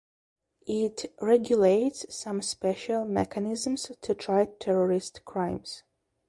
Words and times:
It 0.65 1.13
"regulates 1.21 2.07
some 2.11 2.41
special 2.41 3.05
mechanisms 3.05 3.91
to 4.01 4.15
try 4.15 4.45
terrorist 4.45 5.23
crimes". 5.25 5.83